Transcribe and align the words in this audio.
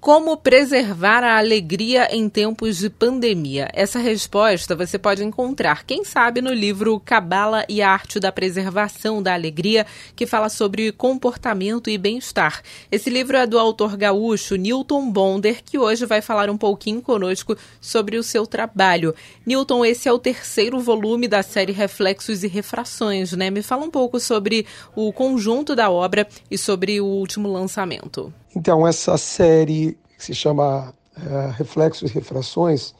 Como 0.00 0.36
preservar 0.36 1.24
a 1.24 1.38
alegria 1.38 2.06
em 2.14 2.28
tempos 2.28 2.78
de 2.78 2.88
pandemia? 2.88 3.68
Essa 3.74 3.98
resposta 3.98 4.76
você 4.76 4.96
pode 4.96 5.24
encontrar, 5.24 5.84
quem 5.84 6.04
sabe, 6.04 6.40
no 6.40 6.52
livro 6.52 7.00
Cabala 7.00 7.64
e 7.68 7.82
a 7.82 7.90
Arte 7.90 8.20
da 8.20 8.30
Preservação 8.30 9.20
da 9.20 9.34
Alegria, 9.34 9.84
que 10.14 10.24
fala 10.24 10.48
sobre 10.48 10.92
comportamento 10.92 11.90
e 11.90 11.98
bem-estar. 11.98 12.62
Esse 12.92 13.10
livro 13.10 13.36
é 13.36 13.44
do 13.44 13.58
autor 13.58 13.96
gaúcho 13.96 14.54
Newton 14.54 15.10
Bonder, 15.10 15.64
que 15.64 15.76
hoje 15.76 16.06
vai 16.06 16.22
falar 16.22 16.48
um 16.48 16.56
pouquinho 16.56 17.02
conosco 17.02 17.56
sobre 17.80 18.16
o 18.16 18.22
seu 18.22 18.46
trabalho. 18.46 19.12
Newton, 19.44 19.84
esse 19.84 20.08
é 20.08 20.12
o 20.12 20.18
terceiro 20.18 20.78
volume 20.78 21.26
da 21.26 21.42
série 21.42 21.72
Reflexos 21.72 22.44
e 22.44 22.46
Refrações, 22.46 23.32
né? 23.32 23.50
Me 23.50 23.62
fala 23.62 23.84
um 23.84 23.90
pouco 23.90 24.20
sobre 24.20 24.64
o 24.94 25.12
conjunto 25.12 25.74
da 25.74 25.90
obra 25.90 26.28
e 26.48 26.56
sobre 26.56 27.00
o 27.00 27.04
último 27.04 27.52
lançamento. 27.52 28.32
Então, 28.54 28.86
essa 28.86 29.16
série 29.18 29.98
que 30.16 30.24
se 30.24 30.34
chama 30.34 30.92
uh, 31.16 31.50
Reflexos 31.56 32.10
e 32.10 32.14
Refrações, 32.14 32.94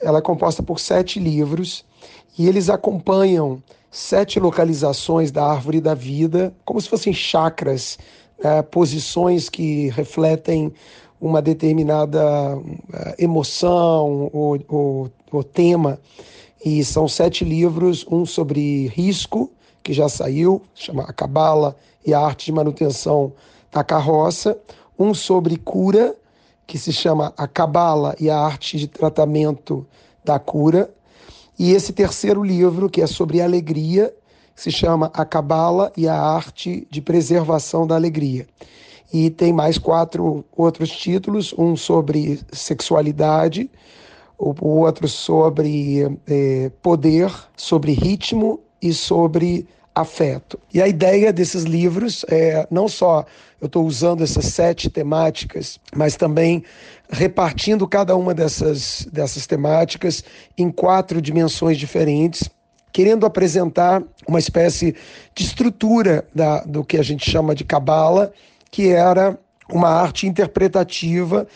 ela 0.00 0.18
é 0.18 0.22
composta 0.22 0.62
por 0.62 0.78
sete 0.78 1.18
livros 1.18 1.84
e 2.38 2.46
eles 2.46 2.68
acompanham 2.68 3.62
sete 3.90 4.40
localizações 4.40 5.30
da 5.30 5.44
árvore 5.44 5.80
da 5.80 5.94
vida, 5.94 6.54
como 6.64 6.80
se 6.80 6.88
fossem 6.88 7.12
chakras, 7.12 7.98
uh, 8.38 8.62
posições 8.64 9.48
que 9.48 9.88
refletem 9.90 10.72
uma 11.20 11.40
determinada 11.40 12.56
uh, 12.56 12.62
emoção 13.18 14.30
ou, 14.32 14.58
ou, 14.68 15.10
ou 15.30 15.44
tema. 15.44 15.98
E 16.64 16.84
são 16.84 17.08
sete 17.08 17.44
livros, 17.44 18.06
um 18.10 18.24
sobre 18.24 18.88
risco, 18.88 19.50
que 19.82 19.92
já 19.92 20.08
saiu, 20.08 20.62
chama 20.74 21.02
A 21.04 21.12
Cabala 21.12 21.76
e 22.06 22.14
a 22.14 22.20
Arte 22.20 22.46
de 22.46 22.52
Manutenção 22.52 23.32
da 23.72 23.82
Carroça, 23.82 24.56
um 25.02 25.12
sobre 25.12 25.56
cura, 25.56 26.14
que 26.66 26.78
se 26.78 26.92
chama 26.92 27.34
A 27.36 27.46
Cabala 27.46 28.14
e 28.20 28.30
a 28.30 28.38
Arte 28.38 28.78
de 28.78 28.86
Tratamento 28.86 29.86
da 30.24 30.38
Cura, 30.38 30.92
e 31.58 31.72
esse 31.72 31.92
terceiro 31.92 32.42
livro, 32.42 32.88
que 32.88 33.02
é 33.02 33.06
sobre 33.06 33.40
alegria, 33.40 34.14
se 34.54 34.70
chama 34.70 35.10
A 35.12 35.24
Cabala 35.24 35.92
e 35.96 36.06
a 36.08 36.14
Arte 36.14 36.86
de 36.90 37.00
Preservação 37.00 37.86
da 37.86 37.94
Alegria. 37.94 38.46
E 39.12 39.28
tem 39.28 39.52
mais 39.52 39.76
quatro 39.76 40.44
outros 40.56 40.90
títulos: 40.90 41.52
um 41.58 41.76
sobre 41.76 42.40
sexualidade, 42.52 43.70
o 44.38 44.54
outro 44.66 45.08
sobre 45.08 46.18
é, 46.26 46.70
poder, 46.80 47.30
sobre 47.56 47.92
ritmo 47.92 48.60
e 48.80 48.92
sobre 48.92 49.66
afeto. 49.94 50.58
E 50.72 50.80
a 50.80 50.88
ideia 50.88 51.32
desses 51.32 51.64
livros 51.64 52.24
é 52.28 52.66
não 52.70 52.88
só 52.88 53.24
eu 53.60 53.66
estou 53.66 53.86
usando 53.86 54.24
essas 54.24 54.46
sete 54.46 54.90
temáticas, 54.90 55.78
mas 55.94 56.16
também 56.16 56.64
repartindo 57.08 57.86
cada 57.86 58.16
uma 58.16 58.34
dessas, 58.34 59.06
dessas 59.12 59.46
temáticas 59.46 60.24
em 60.58 60.68
quatro 60.68 61.22
dimensões 61.22 61.78
diferentes, 61.78 62.50
querendo 62.92 63.24
apresentar 63.24 64.02
uma 64.26 64.38
espécie 64.38 64.96
de 65.34 65.44
estrutura 65.44 66.26
da, 66.34 66.62
do 66.64 66.84
que 66.84 66.96
a 66.96 67.04
gente 67.04 67.30
chama 67.30 67.54
de 67.54 67.64
cabala, 67.64 68.32
que 68.68 68.88
era 68.88 69.38
uma 69.70 69.88
arte 69.88 70.26
interpretativa 70.26 71.46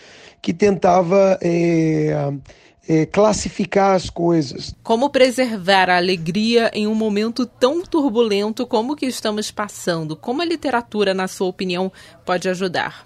que 0.41 0.53
tentava. 0.53 1.39
É, 1.43 2.33
é, 2.89 3.05
classificar 3.05 3.95
as 3.95 4.09
coisas. 4.09 4.75
Como 4.83 5.11
preservar 5.11 5.91
a 5.91 5.97
alegria 5.97 6.71
em 6.73 6.87
um 6.87 6.95
momento 6.95 7.45
tão 7.45 7.83
turbulento 7.83 8.67
como 8.67 8.93
o 8.93 8.97
que 8.97 9.07
estamos 9.07 9.51
passando? 9.51 10.17
Como 10.17 10.43
a 10.43 10.45
literatura, 10.45 11.13
na 11.13 11.27
sua 11.27 11.49
opinião, 11.49 11.91
pode 12.25 12.49
ajudar? 12.49 13.05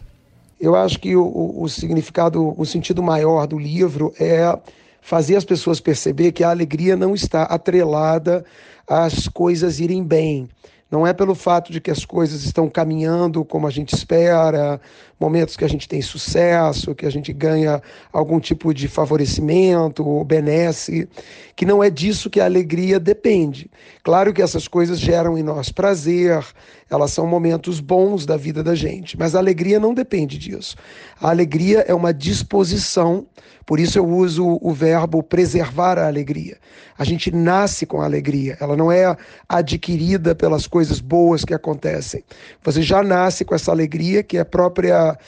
Eu 0.60 0.76
acho 0.76 0.98
que 0.98 1.16
o, 1.16 1.62
o 1.62 1.68
significado, 1.68 2.54
o 2.58 2.66
sentido 2.66 3.02
maior 3.02 3.46
do 3.46 3.58
livro 3.58 4.12
é 4.20 4.58
fazer 5.00 5.36
as 5.36 5.44
pessoas 5.44 5.80
perceber 5.80 6.32
que 6.32 6.44
a 6.44 6.50
alegria 6.50 6.94
não 6.94 7.14
está 7.14 7.44
atrelada 7.44 8.44
às 8.86 9.26
coisas 9.28 9.80
irem 9.80 10.04
bem. 10.04 10.48
Não 10.90 11.06
é 11.06 11.12
pelo 11.12 11.34
fato 11.34 11.70
de 11.70 11.80
que 11.80 11.90
as 11.90 12.04
coisas 12.04 12.42
estão 12.42 12.68
caminhando 12.68 13.44
como 13.44 13.66
a 13.66 13.70
gente 13.70 13.94
espera, 13.94 14.80
momentos 15.20 15.54
que 15.54 15.64
a 15.64 15.68
gente 15.68 15.86
tem 15.86 16.00
sucesso, 16.00 16.94
que 16.94 17.04
a 17.04 17.10
gente 17.10 17.30
ganha 17.30 17.82
algum 18.10 18.40
tipo 18.40 18.72
de 18.72 18.88
favorecimento 18.88 20.06
ou 20.06 20.24
benesse, 20.24 21.06
que 21.54 21.66
não 21.66 21.84
é 21.84 21.90
disso 21.90 22.30
que 22.30 22.40
a 22.40 22.46
alegria 22.46 22.98
depende. 22.98 23.70
Claro 24.02 24.32
que 24.32 24.40
essas 24.40 24.66
coisas 24.66 24.98
geram 24.98 25.36
em 25.36 25.42
nós 25.42 25.70
prazer, 25.70 26.42
elas 26.88 27.12
são 27.12 27.26
momentos 27.26 27.80
bons 27.80 28.24
da 28.24 28.36
vida 28.36 28.62
da 28.64 28.74
gente, 28.74 29.18
mas 29.18 29.34
a 29.34 29.38
alegria 29.38 29.78
não 29.78 29.92
depende 29.92 30.38
disso. 30.38 30.74
A 31.20 31.28
alegria 31.28 31.84
é 31.86 31.94
uma 31.94 32.14
disposição, 32.14 33.26
por 33.66 33.78
isso 33.78 33.98
eu 33.98 34.08
uso 34.08 34.58
o 34.62 34.72
verbo 34.72 35.22
preservar 35.22 35.98
a 35.98 36.06
alegria. 36.06 36.56
A 36.96 37.04
gente 37.04 37.30
nasce 37.30 37.84
com 37.84 38.00
a 38.00 38.06
alegria, 38.06 38.56
ela 38.58 38.74
não 38.74 38.90
é 38.90 39.14
adquirida 39.46 40.34
pelas 40.34 40.66
coisas 40.66 40.79
boas 41.00 41.44
que 41.44 41.52
acontecem. 41.52 42.24
Você 42.62 42.80
já 42.80 43.02
nasce 43.02 43.44
com 43.44 43.54
essa 43.54 43.70
alegria 43.70 44.22
que 44.22 44.38
é 44.38 44.44
própria, 44.44 45.18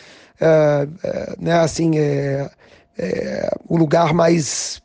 é, 0.41 0.89
é, 1.05 1.35
né, 1.39 1.55
assim, 1.55 1.99
é, 1.99 2.51
é 2.97 3.51
o 3.69 3.77
lugar 3.77 4.15
mais 4.15 4.81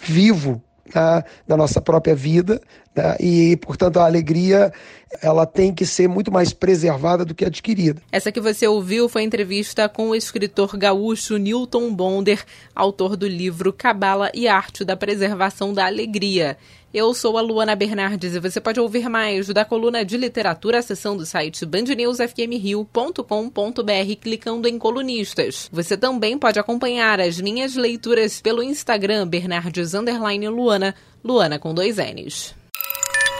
vivo 0.00 0.62
né, 0.94 1.24
da 1.48 1.56
nossa 1.56 1.80
própria 1.80 2.14
vida, 2.14 2.60
né, 2.94 3.16
e, 3.18 3.56
portanto, 3.56 3.98
a 3.98 4.04
alegria 4.04 4.72
ela 5.20 5.44
tem 5.44 5.74
que 5.74 5.84
ser 5.84 6.08
muito 6.08 6.32
mais 6.32 6.52
preservada 6.52 7.24
do 7.24 7.34
que 7.34 7.44
adquirida. 7.44 8.00
Essa 8.10 8.32
que 8.32 8.40
você 8.40 8.66
ouviu 8.66 9.08
foi 9.08 9.22
entrevista 9.22 9.88
com 9.88 10.10
o 10.10 10.14
escritor 10.14 10.76
gaúcho 10.76 11.36
Newton 11.36 11.92
Bonder, 11.92 12.42
autor 12.74 13.16
do 13.16 13.26
livro 13.26 13.72
Cabala 13.72 14.30
e 14.32 14.48
Arte 14.48 14.84
da 14.84 14.96
Preservação 14.96 15.74
da 15.74 15.86
Alegria. 15.86 16.56
Eu 16.94 17.14
sou 17.14 17.38
a 17.38 17.40
Luana 17.40 17.74
Bernardes 17.74 18.34
e 18.34 18.40
você 18.40 18.60
pode 18.60 18.78
ouvir 18.78 19.08
mais 19.08 19.48
da 19.48 19.64
coluna 19.64 20.04
de 20.04 20.18
literatura 20.18 20.78
acessando 20.78 21.22
o 21.22 21.26
site 21.26 21.64
bandnewsfmrio.com.br 21.64 24.16
clicando 24.20 24.68
em 24.68 24.78
colunistas. 24.78 25.70
Você 25.72 25.96
também 25.96 26.36
pode 26.36 26.58
acompanhar 26.58 27.18
as 27.18 27.40
minhas 27.40 27.76
leituras 27.76 28.42
pelo 28.42 28.62
Instagram 28.62 29.26
Bernardes 29.26 29.92
Luana, 29.94 30.94
Luana 31.24 31.58
com 31.58 31.72
dois 31.72 31.96
N's. 31.96 32.54